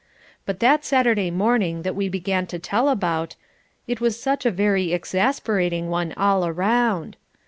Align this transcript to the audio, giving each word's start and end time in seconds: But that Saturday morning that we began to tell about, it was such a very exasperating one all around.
But 0.47 0.59
that 0.61 0.83
Saturday 0.83 1.29
morning 1.29 1.83
that 1.83 1.93
we 1.95 2.09
began 2.09 2.47
to 2.47 2.57
tell 2.57 2.89
about, 2.89 3.35
it 3.85 4.01
was 4.01 4.19
such 4.19 4.47
a 4.47 4.49
very 4.49 4.93
exasperating 4.93 5.89
one 5.91 6.11
all 6.17 6.43
around. 6.43 7.17